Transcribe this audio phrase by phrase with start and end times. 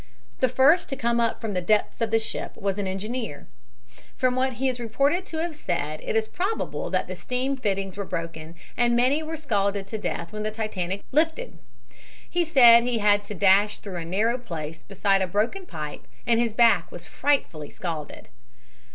[0.39, 3.45] The first to come up from the depths of the ship was an engineer.
[4.17, 7.97] From what he is reported to have said it is probable that the steam fittings
[7.97, 11.59] were broken and many were scalded to death when the Titanic lifted.
[12.27, 16.39] He said he had to dash through a narrow place beside a broken pipe and
[16.39, 18.29] his back was frightfully scalded.